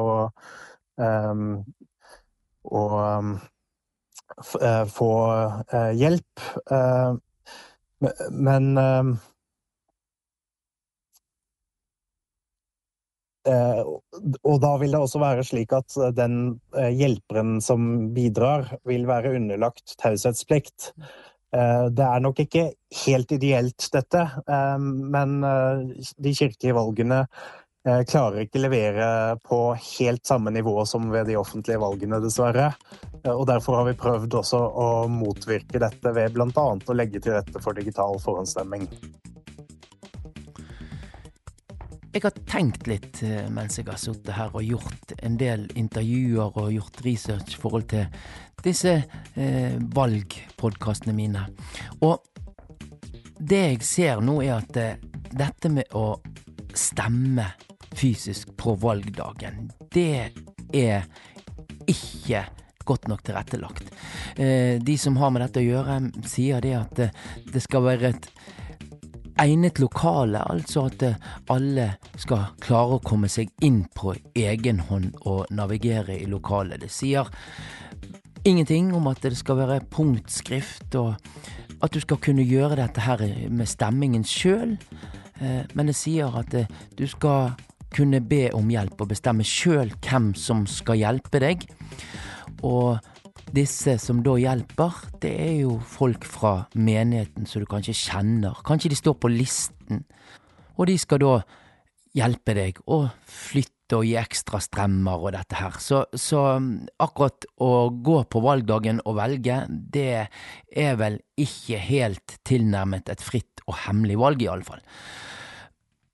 å 2.62 2.82
em, 3.02 3.30
f- 4.46 4.60
eh, 4.62 4.84
få 4.86 5.10
hjelp. 5.98 6.46
Men 8.32 8.78
em, 8.78 9.16
Eh, 9.16 9.28
og 13.50 14.58
da 14.62 14.72
vil 14.78 14.94
det 14.94 15.00
også 15.02 15.22
være 15.22 15.44
slik 15.48 15.74
at 15.74 15.96
den 16.14 16.60
eh, 16.78 16.92
hjelperen 16.94 17.56
som 17.64 18.12
bidrar, 18.14 18.68
vil 18.86 19.08
være 19.10 19.34
underlagt 19.40 19.96
taushetsplikt. 20.02 20.92
Eh, 21.56 21.86
det 21.92 22.06
er 22.06 22.22
nok 22.24 22.40
ikke 22.46 22.68
helt 23.06 23.32
ideelt, 23.36 23.88
dette, 23.94 24.22
eh, 24.48 24.78
men 25.16 25.42
eh, 25.44 26.06
de 26.22 26.36
kirkelige 26.38 26.76
valgene 26.78 27.24
eh, 27.26 28.04
klarer 28.08 28.46
ikke 28.46 28.62
levere 28.64 29.10
på 29.44 29.60
helt 29.98 30.26
samme 30.28 30.54
nivå 30.56 30.86
som 30.88 31.10
ved 31.12 31.28
de 31.28 31.40
offentlige 31.40 31.82
valgene, 31.82 32.22
dessverre. 32.24 32.70
Eh, 33.24 33.34
og 33.34 33.48
derfor 33.50 33.82
har 33.82 33.90
vi 33.90 33.98
prøvd 34.00 34.40
også 34.44 34.62
å 34.62 34.88
motvirke 35.12 35.82
dette 35.84 36.16
ved 36.16 36.38
bl.a. 36.38 36.70
å 36.78 36.98
legge 36.98 37.20
til 37.20 37.36
rette 37.36 37.64
for 37.64 37.76
digital 37.76 38.22
forhåndsstemming. 38.24 38.88
Jeg 42.12 42.26
har 42.26 42.36
tenkt 42.50 42.90
litt 42.92 43.22
eh, 43.24 43.46
mens 43.54 43.78
jeg 43.80 43.88
har 43.88 44.00
sittet 44.00 44.34
her 44.36 44.52
og 44.52 44.66
gjort 44.68 45.14
en 45.24 45.38
del 45.40 45.64
intervjuer 45.80 46.58
og 46.60 46.74
gjort 46.74 47.00
research 47.06 47.56
i 47.56 47.62
forhold 47.62 47.88
til 47.94 48.08
disse 48.66 48.98
eh, 49.40 49.78
valgpodkastene 49.96 51.16
mine. 51.16 51.46
Og 52.04 52.20
det 53.40 53.62
jeg 53.62 53.82
ser 53.88 54.22
nå, 54.24 54.42
er 54.44 54.58
at 54.60 54.78
eh, 54.82 55.00
dette 55.32 55.72
med 55.72 55.96
å 55.96 56.20
stemme 56.76 57.48
fysisk 57.96 58.52
på 58.60 58.76
valgdagen, 58.80 59.72
det 59.92 60.32
er 60.76 61.08
ikke 61.90 62.44
godt 62.86 63.08
nok 63.08 63.24
tilrettelagt. 63.24 63.92
Eh, 64.36 64.82
de 64.84 64.98
som 65.00 65.18
har 65.22 65.32
med 65.32 65.46
dette 65.46 65.64
å 65.64 65.68
gjøre, 65.68 66.00
sier 66.28 66.64
det 66.64 66.76
at 66.78 67.04
eh, 67.08 67.16
det 67.54 67.64
skal 67.64 67.86
være 67.88 68.12
et 68.12 68.30
egnet 69.42 69.80
lokale, 69.82 70.44
altså 70.52 70.86
at 70.90 71.06
eh, 71.06 71.30
alle 71.52 71.88
skal 72.20 72.52
klare 72.64 72.98
å 72.98 73.04
komme 73.06 73.30
seg 73.32 73.52
inn 73.66 73.84
på 73.98 74.16
egen 74.38 74.84
hånd 74.90 75.16
og 75.26 75.50
navigere 75.54 76.18
i 76.20 76.28
lokalet. 76.30 76.84
Det 76.84 76.92
sier 76.94 77.30
ingenting 78.48 78.94
om 78.98 79.10
at 79.12 79.22
det 79.26 79.36
skal 79.38 79.60
være 79.64 79.82
punktskrift, 79.94 80.96
og 80.96 81.16
at 81.82 81.94
du 81.94 82.00
skal 82.04 82.22
kunne 82.22 82.46
gjøre 82.46 82.78
dette 82.80 83.02
her 83.02 83.22
med 83.50 83.70
stemmingen 83.70 84.26
sjøl, 84.28 84.78
men 85.74 85.90
det 85.90 85.96
sier 85.98 86.34
at 86.38 86.54
eh, 86.54 86.70
du 86.98 87.08
skal 87.10 87.56
kunne 87.92 88.22
be 88.24 88.46
om 88.56 88.70
hjelp 88.72 89.02
og 89.04 89.12
bestemme 89.12 89.46
sjøl 89.48 89.92
hvem 90.06 90.32
som 90.38 90.64
skal 90.70 91.00
hjelpe 91.02 91.42
deg. 91.44 91.66
Og 92.64 93.02
disse 93.56 93.98
som 94.02 94.22
da 94.26 94.38
hjelper, 94.40 94.96
det 95.24 95.32
er 95.44 95.56
jo 95.64 95.76
folk 95.84 96.26
fra 96.28 96.54
menigheten 96.76 97.48
som 97.50 97.64
du 97.64 97.68
kanskje 97.70 97.96
kjenner. 97.98 98.62
Kanskje 98.68 98.92
de 98.94 99.00
står 99.00 99.18
på 99.22 99.32
listen, 99.32 100.06
og 100.78 100.88
de 100.90 100.98
skal 101.02 101.22
da 101.24 101.36
hjelpe 102.18 102.56
deg 102.58 102.80
å 102.92 103.06
flytte 103.28 104.00
og 104.00 104.06
gi 104.08 104.16
ekstra 104.20 104.60
strømmer 104.64 105.20
og 105.20 105.34
dette 105.36 105.58
her. 105.60 105.76
Så, 105.84 106.06
så 106.16 106.44
akkurat 107.04 107.48
å 107.64 107.90
gå 107.92 108.22
på 108.32 108.44
valgdagen 108.44 109.02
og 109.06 109.18
velge, 109.20 109.62
det 109.68 110.28
er 110.72 110.96
vel 111.00 111.20
ikke 111.40 111.80
helt 111.84 112.38
tilnærmet 112.48 113.12
et 113.12 113.24
fritt 113.24 113.64
og 113.68 113.78
hemmelig 113.86 114.18
valg, 114.20 114.44
i 114.44 114.50
alle 114.52 114.68
fall. 114.68 114.84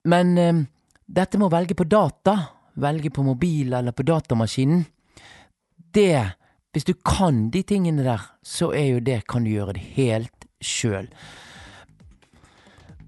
Men 0.08 0.38
eh, 0.42 0.66
dette 1.06 1.40
med 1.40 1.50
å 1.50 1.54
velge 1.54 1.78
på 1.78 1.88
data, 1.90 2.38
velge 2.82 3.12
på 3.14 3.26
mobil 3.26 3.74
eller 3.78 3.96
på 3.96 4.06
datamaskinen, 4.08 4.86
det 5.98 6.37
hvis 6.78 6.86
du 6.86 6.94
kan 7.02 7.48
de 7.50 7.64
tingene 7.66 8.04
der, 8.06 8.22
så 8.46 8.68
er 8.70 8.92
jo 8.92 9.00
det, 9.02 9.24
kan 9.26 9.42
du 9.42 9.50
gjøre 9.50 9.74
det 9.74 9.82
helt 9.96 10.44
sjøl. 10.62 11.08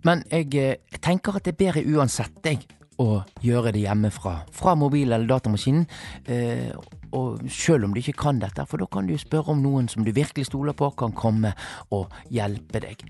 Men 0.01 0.23
jeg, 0.31 0.47
eh, 0.57 0.79
jeg 0.89 1.01
tenker 1.05 1.37
at 1.37 1.45
det 1.45 1.53
er 1.53 1.59
bedre 1.59 1.83
uansett, 1.85 2.39
jeg, 2.41 2.63
å 2.97 3.19
gjøre 3.45 3.75
det 3.75 3.83
hjemmefra. 3.83 4.39
Fra 4.57 4.73
mobil 4.73 5.11
eller 5.11 5.29
datamaskinen. 5.29 5.85
Eh, 6.25 6.73
og 7.13 7.45
sjøl 7.45 7.85
om 7.85 7.93
du 7.93 8.01
ikke 8.01 8.17
kan 8.23 8.41
dette, 8.41 8.65
for 8.65 8.81
da 8.81 8.89
kan 8.89 9.05
du 9.05 9.13
spørre 9.21 9.53
om 9.53 9.61
noen 9.61 9.85
som 9.91 10.01
du 10.01 10.09
virkelig 10.17 10.49
stoler 10.49 10.73
på, 10.73 10.89
kan 10.97 11.13
komme 11.13 11.53
og 11.93 12.09
hjelpe 12.33 12.81
deg. 12.81 13.05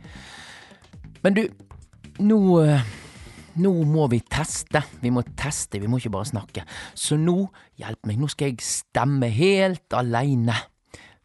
Men 1.23 1.39
du, 1.39 1.45
nå 2.19 2.41
eh, 2.65 2.83
nå 3.57 3.71
må 3.89 4.07
vi 4.11 4.21
teste. 4.21 4.81
Vi 5.01 5.11
må 5.13 5.23
teste, 5.37 5.79
vi 5.81 5.89
må 5.89 5.99
ikke 5.99 6.13
bare 6.13 6.29
snakke. 6.29 6.65
Så 6.93 7.17
nå, 7.19 7.37
hjelp 7.79 8.09
meg, 8.09 8.19
nå 8.21 8.29
skal 8.31 8.51
jeg 8.51 8.65
stemme 8.65 9.31
helt 9.33 9.97
aleine 9.97 10.57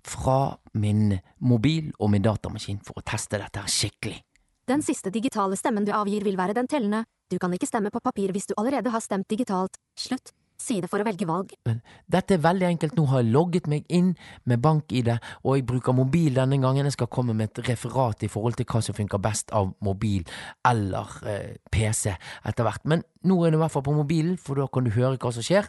fra 0.04 0.54
min 0.80 1.16
mobil 1.40 1.90
og 1.98 2.12
min 2.12 2.24
datamaskin 2.24 2.80
for 2.84 3.00
å 3.00 3.04
teste 3.06 3.40
dette 3.40 3.64
skikkelig. 3.70 4.20
Den 4.68 4.80
siste 4.84 5.12
digitale 5.12 5.56
stemmen 5.60 5.84
du 5.84 5.92
avgir 5.92 6.24
vil 6.24 6.38
være 6.40 6.56
den 6.56 6.68
tellende. 6.68 7.04
Du 7.28 7.36
kan 7.40 7.52
ikke 7.52 7.68
stemme 7.68 7.92
på 7.92 8.00
papir 8.04 8.32
hvis 8.32 8.48
du 8.48 8.54
allerede 8.56 8.92
har 8.92 9.04
stemt 9.04 9.28
digitalt. 9.28 9.76
Slutt. 9.96 10.32
Side 10.64 10.88
for 10.88 11.02
å 11.02 11.06
velge 11.06 11.26
valg. 11.28 11.52
Men 11.68 11.80
dette 12.10 12.36
er 12.36 12.44
veldig 12.44 12.66
enkelt. 12.70 12.96
Nå 12.96 13.04
har 13.10 13.22
jeg 13.22 13.32
logget 13.34 13.68
meg 13.70 13.88
inn 13.92 14.14
med 14.48 14.62
bank-ID, 14.64 15.10
og 15.42 15.58
jeg 15.58 15.66
bruker 15.68 15.96
mobil 15.96 16.38
denne 16.38 16.58
gangen. 16.62 16.88
Jeg 16.88 16.96
skal 16.96 17.10
komme 17.12 17.36
med 17.36 17.52
et 17.52 17.64
referat 17.68 18.24
i 18.24 18.30
forhold 18.32 18.56
til 18.58 18.68
hva 18.70 18.80
som 18.84 18.96
funker 18.96 19.20
best 19.22 19.52
av 19.56 19.74
mobil 19.84 20.24
eller 20.68 21.18
eh, 21.28 21.56
PC 21.72 22.14
etter 22.14 22.66
hvert. 22.66 22.84
Men 22.88 23.04
nå 23.28 23.40
er 23.44 23.52
det 23.52 23.60
i 23.60 23.64
hvert 23.64 23.76
fall 23.76 23.86
på 23.86 23.96
mobilen, 23.96 24.38
for 24.40 24.60
da 24.60 24.68
kan 24.72 24.86
du 24.86 24.92
høre 24.94 25.20
hva 25.20 25.34
som 25.34 25.44
skjer. 25.44 25.68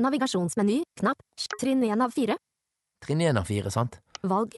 Navigasjonsmeny, 0.00 0.80
knapp, 1.00 1.22
trinn 1.60 1.84
én 1.86 2.02
av 2.02 2.14
fire. 2.16 2.38
Trinn 3.04 3.22
én 3.24 3.38
av 3.38 3.46
fire, 3.48 3.72
sant? 3.72 4.00
Valg. 4.26 4.56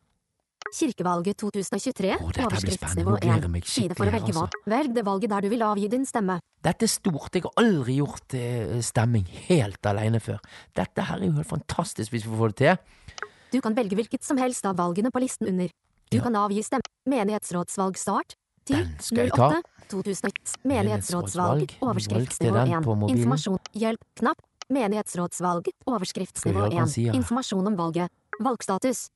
Kirkevalget 0.72 1.36
2023, 1.36 2.14
Å, 2.16 2.28
dette 2.32 2.46
overskriftsnivå 2.48 3.16
spennende. 3.18 3.42
Nå 3.42 3.50
gleder 3.50 3.58
1. 3.60 3.68
Side 3.68 3.96
for 3.98 4.08
å 4.08 4.14
velge 4.14 4.30
altså. 4.32 4.40
valg. 4.40 4.56
Velg 4.72 4.94
det 4.96 5.04
valget 5.04 5.32
der 5.34 5.44
du 5.44 5.48
vil 5.52 5.64
avgi 5.66 5.88
din 5.92 6.06
stemme. 6.08 6.38
Dette 6.64 6.86
er 6.88 6.92
stort. 6.92 7.28
Jeg 7.36 7.44
har 7.44 7.60
aldri 7.60 7.98
gjort 7.98 8.36
eh, 8.38 8.78
stemming 8.84 9.26
helt 9.50 9.90
alene 9.90 10.20
før. 10.24 10.40
Dette 10.78 11.04
her 11.10 11.20
er 11.20 11.28
jo 11.28 11.36
helt 11.36 11.50
fantastisk 11.50 12.14
hvis 12.14 12.24
vi 12.24 12.40
får 12.40 12.54
det 12.54 12.58
til. 12.62 13.28
Du 13.52 13.60
kan 13.60 13.76
velge 13.76 13.98
hvilket 13.98 14.24
som 14.24 14.40
helst 14.40 14.64
av 14.64 14.78
valgene 14.80 15.12
på 15.12 15.20
listen 15.20 15.50
under. 15.52 15.68
Du 16.08 16.16
Ja. 16.16 16.22
kan 16.22 16.34
avgi 16.40 16.64
stemme. 16.64 16.88
Menighetsrådsvalg 17.08 17.96
start. 18.00 18.34
10, 18.64 18.74
Den 18.74 18.96
skal 19.00 19.26
jeg 19.26 19.32
ta. 19.36 19.48
08, 19.48 19.62
2001. 19.90 20.56
Menighetsrådsvalg. 20.64 21.76
Overskriftsnivå 21.82 22.54
Valgte 22.54 22.72
den 22.72 22.84
på 22.84 22.96
1. 22.96 23.16
Informasjon. 23.16 23.58
Hjelp. 23.74 24.00
Knapp. 24.16 24.40
Menighetsrådsvalg. 24.70 25.68
Overskriftsnivå 25.86 26.68
Skal 26.68 26.70
vi 26.70 26.78
høre 26.78 27.12
1. 27.12 27.16
Informasjon 27.16 27.66
om 27.66 27.76
valget. 27.76 28.08
Valgstatus. 28.40 29.10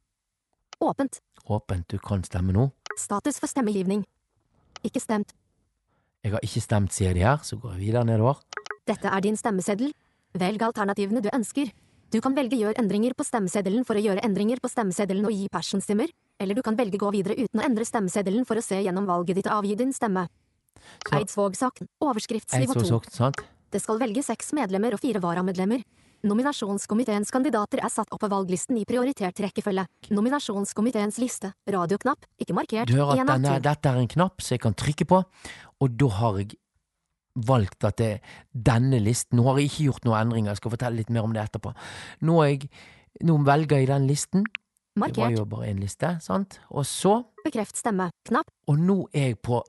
Åpent. 0.81 1.21
Åpent, 1.47 1.89
du 1.89 1.99
kan 1.99 2.25
stemme 2.25 2.53
nå. 2.53 2.69
Status 2.99 3.41
for 3.41 3.49
stemmegivning. 3.49 4.05
Ikke 4.85 5.01
stemt. 5.01 5.33
Jeg 6.25 6.35
har 6.35 6.45
ikke 6.45 6.61
stemt, 6.61 6.93
sier 6.93 7.15
de 7.15 7.23
her, 7.25 7.41
så 7.47 7.57
går 7.61 7.77
jeg 7.77 7.87
videre 7.87 8.05
nedover. 8.09 8.43
Dette 8.87 9.09
er 9.09 9.25
din 9.25 9.39
stemmeseddel. 9.39 9.93
Velg 10.37 10.63
alternativene 10.63 11.23
du 11.25 11.31
ønsker. 11.33 11.71
Du 12.13 12.21
kan 12.23 12.37
velge 12.37 12.59
gjør 12.61 12.77
endringer 12.79 13.17
på 13.19 13.25
stemmeseddelen 13.27 13.87
for 13.87 13.99
å 13.99 14.03
gjøre 14.03 14.23
endringer 14.27 14.61
på 14.63 14.71
stemmeseddelen 14.71 15.27
og 15.27 15.35
gi 15.35 15.49
personstemmer, 15.51 16.13
eller 16.39 16.55
du 16.55 16.63
kan 16.63 16.77
velge 16.79 17.01
gå 17.01 17.11
videre 17.15 17.35
uten 17.39 17.63
å 17.63 17.65
endre 17.67 17.87
stemmeseddelen 17.89 18.47
for 18.47 18.61
å 18.61 18.63
se 18.65 18.79
gjennom 18.79 19.09
valget 19.09 19.41
ditt 19.41 19.49
og 19.51 19.63
avgi 19.63 19.75
din 19.81 19.95
stemme. 19.97 20.27
Eidsvåg-saken, 21.11 21.89
overskriftsnivå 22.05 22.77
Eidsvåg 22.77 23.09
2. 23.09 23.17
Sant? 23.17 23.43
Det 23.73 23.83
skal 23.83 23.99
velge 23.99 24.23
seks 24.23 24.53
medlemmer 24.55 24.95
og 24.95 25.03
fire 25.03 25.23
varamedlemmer. 25.25 25.83
Nominasjonskomiteens 26.25 27.31
kandidater 27.35 27.83
er 27.85 27.93
satt 27.93 28.13
opp 28.15 28.23
på 28.23 28.31
valglisten 28.33 28.79
i 28.81 28.85
prioritert 28.89 29.41
rekkefølge. 29.45 29.85
Nominasjonskomiteens 30.17 31.19
liste, 31.21 31.53
radioknapp, 31.69 32.25
ikke 32.41 32.57
markert, 32.57 32.89
Du 32.89 32.97
hører 32.97 33.21
at 33.21 33.35
denne, 33.35 33.57
dette 33.63 33.91
er 33.91 34.01
en 34.01 34.09
knapp 34.09 34.41
som 34.41 34.57
jeg 34.57 34.63
kan 34.65 34.75
trykke 34.75 35.07
på, 35.07 35.23
og 35.81 35.99
da 36.01 36.09
har 36.21 36.39
jeg 36.41 36.57
valgt 37.37 37.85
at 37.85 37.99
det 38.01 38.07
er 38.15 38.37
denne 38.53 38.97
listen 39.03 39.37
Nå 39.37 39.45
har 39.45 39.59
jeg 39.61 39.69
ikke 39.69 39.89
gjort 39.91 40.07
noen 40.09 40.21
endringer, 40.23 40.55
jeg 40.55 40.63
skal 40.63 40.73
fortelle 40.73 41.03
litt 41.03 41.11
mer 41.13 41.27
om 41.27 41.35
det 41.37 41.43
etterpå. 41.45 41.75
Nå, 42.25 42.39
jeg, 42.49 42.71
nå 43.29 43.37
velger 43.45 43.83
jeg 43.83 43.91
den 43.93 44.07
listen. 44.09 44.47
Markert. 44.97 45.17
Det 45.19 45.25
var 45.27 45.35
jo 45.37 45.45
bare 45.51 45.69
én 45.69 45.83
liste, 45.83 46.15
sant? 46.25 46.57
Og 46.73 46.87
så 46.89 47.19
bekreft 47.45 47.77
stemme, 47.77 48.09
knapp, 48.25 48.49
Og 48.73 48.81
nå 48.81 49.03
er 49.13 49.35
jeg 49.35 49.43
på 49.45 49.61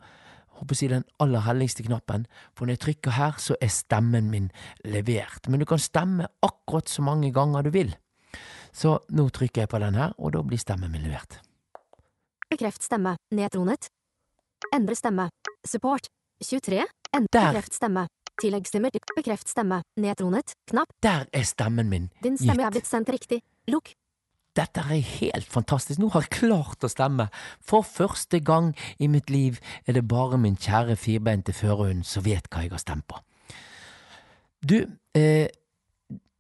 håper 0.58 0.74
jeg 0.74 0.78
å 0.78 0.82
si 0.82 0.88
den 0.92 1.06
aller 1.24 1.46
helligste 1.46 1.86
knappen, 1.86 2.26
for 2.56 2.66
når 2.66 2.78
jeg 2.78 2.84
trykker 2.86 3.16
her, 3.18 3.38
så 3.42 3.56
er 3.62 3.72
stemmen 3.74 4.30
min 4.32 4.50
levert. 4.86 5.48
Men 5.50 5.62
du 5.62 5.66
kan 5.70 5.82
stemme 5.82 6.28
akkurat 6.46 6.90
så 6.90 7.06
mange 7.06 7.32
ganger 7.34 7.64
du 7.64 7.72
vil. 7.74 7.94
Så 8.74 8.98
nå 9.10 9.30
trykker 9.34 9.64
jeg 9.66 9.70
på 9.72 9.80
den 9.82 9.96
her, 9.98 10.14
og 10.18 10.34
da 10.36 10.44
blir 10.44 10.60
stemmen 10.62 10.92
min 10.92 11.06
levert. 11.08 11.40
bekreft 12.50 12.84
stemme, 12.84 13.18
nedtronet. 13.36 13.90
Endre 14.74 14.96
stemme, 14.96 15.30
support, 15.68 16.08
23, 16.44 16.86
endre 17.14 17.28
Der. 17.32 17.52
bekreft 17.52 17.74
stemme. 17.74 18.08
Tilleggsstemmer 18.38 18.92
til 18.94 19.02
bekreft 19.18 19.50
stemme, 19.50 19.82
nedtronet, 19.98 20.54
knapp, 20.70 20.88
Der 21.02 21.26
er 21.34 21.44
stemmen 21.44 21.90
min 21.90 22.08
gitt. 22.08 22.24
din 22.24 22.38
stemme 22.38 22.64
er 22.64 22.70
blitt 22.72 22.86
sendt 22.86 23.10
riktig, 23.10 23.42
lukk. 23.68 23.94
Dette 24.58 24.82
er 24.82 25.04
helt 25.20 25.46
fantastisk. 25.46 26.00
Nå 26.02 26.10
har 26.16 26.26
jeg 26.26 26.40
klart 26.40 26.86
å 26.86 26.90
stemme. 26.92 27.30
For 27.62 27.86
første 27.86 28.40
gang 28.42 28.74
i 29.00 29.10
mitt 29.12 29.30
liv 29.30 29.60
er 29.86 29.98
det 29.98 30.08
bare 30.10 30.40
min 30.42 30.58
kjære 30.58 30.98
firbeinte 30.98 31.54
førerhund 31.54 32.06
som 32.08 32.26
vet 32.26 32.50
hva 32.50 32.66
jeg 32.66 32.74
har 32.74 32.82
stemt 32.82 33.08
på. 33.10 33.22
Du, 34.68 34.80
eh, 35.14 35.48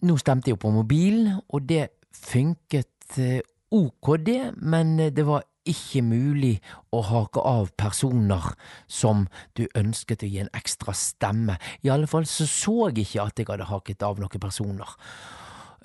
nå 0.01 0.17
stemte 0.17 0.49
jeg 0.49 0.57
jo 0.57 0.63
på 0.65 0.73
mobilen, 0.73 1.37
og 1.53 1.69
det 1.69 1.89
funket 2.17 3.19
eh, 3.21 3.45
ok, 3.71 4.17
det, 4.25 4.41
men 4.57 4.99
eh, 4.99 5.13
det 5.13 5.25
var 5.27 5.45
ikke 5.67 6.01
mulig 6.05 6.55
å 6.95 7.01
hake 7.03 7.43
av 7.43 7.71
personer 7.79 8.53
som 8.87 9.25
du 9.59 9.65
ønsket 9.75 10.23
å 10.23 10.29
gi 10.31 10.39
en 10.43 10.53
ekstra 10.55 10.95
stemme. 10.95 11.57
I 11.83 11.91
alle 11.93 12.07
fall 12.09 12.25
så 12.29 12.47
så 12.47 12.77
jeg 12.87 13.05
ikke 13.05 13.25
at 13.25 13.41
jeg 13.41 13.49
hadde 13.51 13.67
haket 13.69 14.05
av 14.07 14.21
noen 14.21 14.41
personer. 14.41 14.95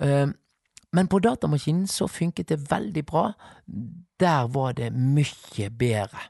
Eh, 0.01 0.27
men 0.93 1.09
på 1.09 1.19
datamaskinen 1.19 1.87
så 1.89 2.07
funket 2.07 2.51
det 2.53 2.59
veldig 2.69 3.03
bra. 3.09 3.31
Der 4.19 4.47
var 4.53 4.75
det 4.77 4.91
mye 4.93 5.69
bedre. 5.69 6.29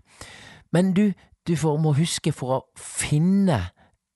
Men 0.71 0.93
du, 0.93 1.11
du 1.47 1.55
får, 1.59 1.77
må 1.83 1.93
huske 1.97 2.31
for 2.31 2.55
å 2.55 2.61
finne 2.79 3.59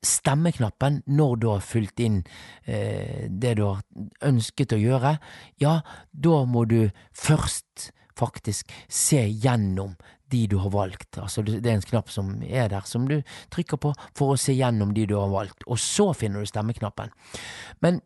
stemmeknappen 0.08 1.02
når 1.10 1.36
du 1.42 1.48
har 1.52 1.66
fulgt 1.66 2.00
inn 2.00 2.22
eh, 2.64 3.28
det 3.30 3.58
du 3.60 3.66
har 3.66 3.82
ønsket 4.26 4.76
å 4.78 4.82
gjøre, 4.82 5.18
ja, 5.62 5.80
da 6.12 6.44
må 6.48 6.64
du 6.70 6.88
først 7.18 7.92
faktisk 8.18 8.72
se 8.90 9.20
gjennom 9.28 9.98
de 10.32 10.46
du 10.50 10.58
har 10.60 10.72
valgt. 10.74 11.20
Altså 11.22 11.44
det 11.46 11.66
er 11.66 11.78
en 11.78 11.86
knapp 11.86 12.10
som 12.12 12.34
er 12.44 12.72
der, 12.72 12.88
som 12.88 13.08
du 13.08 13.20
trykker 13.54 13.80
på 13.82 13.94
for 14.18 14.34
å 14.34 14.40
se 14.40 14.56
gjennom 14.56 14.94
de 14.96 15.06
du 15.10 15.16
har 15.20 15.30
valgt, 15.32 15.68
og 15.68 15.80
så 15.80 16.12
finner 16.18 16.44
du 16.44 16.50
stemmeknappen. 16.50 17.14
Men 17.84 18.02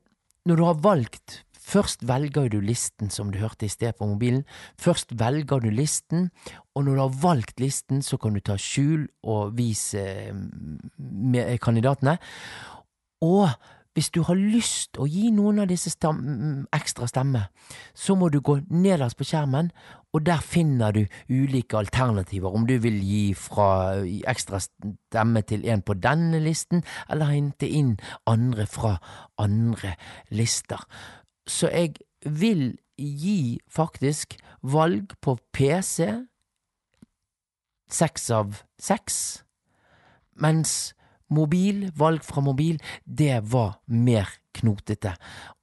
når 0.45 0.57
du 0.57 0.65
har 0.65 0.83
valgt 0.83 1.41
Først 1.61 2.07
velger 2.07 2.49
du 2.49 2.59
listen 2.59 3.11
som 3.13 3.29
du 3.31 3.37
hørte 3.39 3.67
i 3.67 3.71
sted 3.71 3.93
på 3.97 4.07
mobilen. 4.09 4.43
Først 4.81 5.13
velger 5.19 5.61
du 5.61 5.69
listen, 5.69 6.31
og 6.75 6.85
når 6.85 6.95
du 6.95 7.01
har 7.01 7.19
valgt 7.21 7.59
listen, 7.61 8.01
så 8.01 8.17
kan 8.17 8.33
du 8.33 8.41
ta 8.41 8.57
skjul 8.57 9.05
og 9.23 9.53
vise 9.57 10.01
eh, 10.01 10.33
med 10.97 11.57
kandidatene. 11.61 12.17
Og 13.21 13.49
hvis 13.93 14.07
du 14.15 14.21
har 14.23 14.39
lyst 14.39 14.95
å 15.03 15.05
gi 15.09 15.29
noen 15.35 15.59
av 15.59 15.67
disse 15.67 15.91
stem 15.91 16.63
ekstra 16.71 17.09
stemme, 17.11 17.41
så 17.93 18.15
må 18.15 18.29
du 18.31 18.39
gå 18.39 18.61
nederst 18.71 19.19
på 19.19 19.27
skjermen, 19.27 19.67
og 20.15 20.23
der 20.27 20.39
finner 20.43 20.95
du 20.95 21.01
ulike 21.27 21.75
alternativer. 21.79 22.55
Om 22.55 22.67
du 22.69 22.77
vil 22.83 23.01
gi 23.03 23.33
fra 23.35 23.99
ekstra 24.31 24.61
stemme 24.63 25.43
til 25.43 25.67
en 25.67 25.83
på 25.83 25.97
denne 25.99 26.39
listen, 26.39 26.85
eller 27.11 27.33
hente 27.33 27.67
inn 27.67 27.97
andre 28.31 28.67
fra 28.67 28.95
andre 29.39 29.97
lister. 30.31 30.87
Så 31.51 31.67
jeg 31.67 31.99
vil 32.23 32.77
gi 33.01 33.59
faktisk 33.67 34.37
valg 34.61 35.15
på 35.21 35.35
PC 35.51 36.07
seks 37.91 38.29
av 38.31 38.61
seks, 38.79 39.15
mens 40.39 40.93
mobil, 41.31 41.89
valg 41.95 42.23
fra 42.23 42.43
mobil, 42.43 42.79
det 43.05 43.41
var 43.51 43.79
mer 43.87 44.29
knotete, 44.55 45.13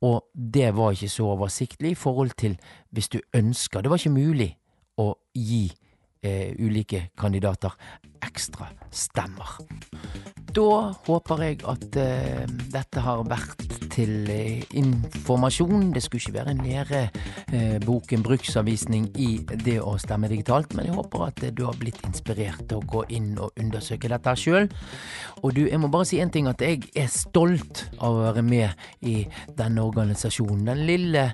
og 0.05 0.29
det 0.33 0.70
var 0.77 0.94
ikke 0.96 1.12
så 1.12 1.33
oversiktlig 1.35 1.92
i 1.92 1.98
forhold 1.98 2.37
til 2.40 2.57
hvis 2.92 3.11
du 3.12 3.18
ønsker. 3.37 3.83
Det 3.83 3.92
var 3.92 4.01
ikke 4.01 4.16
mulig 4.16 4.51
å 5.01 5.11
gi 5.37 5.66
eh, 6.24 6.55
ulike 6.59 7.09
kandidater 7.18 7.77
ekstra 8.24 8.70
stemmer. 8.90 9.59
Da 10.57 10.70
håper 11.07 11.44
jeg 11.44 11.61
at 11.68 12.01
eh, 12.01 12.44
dette 12.72 13.05
har 13.05 13.24
vært 13.29 13.88
til 13.98 14.30
eh, 14.30 14.62
informasjon. 14.78 15.90
Det 15.94 16.02
skulle 16.04 16.22
ikke 16.22 16.37
være 16.37 16.54
en 16.54 16.62
lærebok, 16.64 18.12
en 18.12 18.24
bruksanvisning 18.26 19.08
i 19.18 19.28
det 19.64 19.78
å 19.82 19.96
stemme 20.00 20.30
digitalt, 20.30 20.74
men 20.76 20.88
jeg 20.88 20.96
håper 20.96 21.24
at 21.26 21.42
eh, 21.42 21.54
du 21.54 21.64
har 21.66 21.78
blitt 21.80 22.00
inspirert 22.06 22.64
til 22.68 22.80
å 22.80 22.88
gå 22.94 23.04
inn 23.18 23.32
og 23.42 23.58
undersøke 23.58 24.11
dette 24.12 24.34
sjøl. 24.38 24.68
Og 25.42 25.54
du, 25.56 25.64
jeg 25.66 25.80
må 25.82 25.90
bare 25.92 26.08
si 26.08 26.20
en 26.22 26.32
ting, 26.34 26.48
at 26.50 26.62
jeg 26.62 26.87
er 26.98 27.11
stolt 27.12 27.87
av 27.98 28.14
å 28.14 28.26
være 28.28 28.44
med 28.46 28.88
i 29.06 29.20
denne 29.58 29.84
organisasjonen. 29.87 30.66
Den 30.68 30.84
lille, 30.88 31.28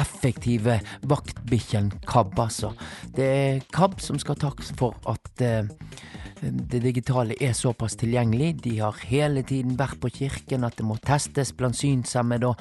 effektive 0.00 0.80
vaktbikkjen 1.08 1.92
KAB, 2.08 2.36
altså. 2.46 2.74
Det 3.14 3.30
er 3.30 3.64
KAB 3.74 4.00
som 4.04 4.20
skal 4.20 4.38
takke 4.40 4.66
for 4.78 4.98
at 5.10 5.44
eh, 5.44 5.64
det 6.44 6.80
digitale 6.84 7.36
er 7.40 7.54
såpass 7.56 7.96
tilgjengelig. 8.00 8.62
De 8.64 8.76
har 8.78 8.98
hele 9.08 9.42
tiden 9.46 9.78
vært 9.78 10.00
på 10.02 10.10
kirken 10.12 10.66
at 10.66 10.76
det 10.78 10.86
må 10.86 10.98
testes 11.04 11.54
blant 11.56 11.78
synshemmede, 11.78 12.52